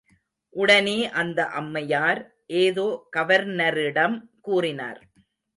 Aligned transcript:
உடனே 0.55 1.09
அந்த 1.11 1.39
அம்மையார் 1.45 2.21
ஏதோ 2.61 2.87
கவர்னரிடம் 3.17 4.17
கூறினார். 4.41 5.01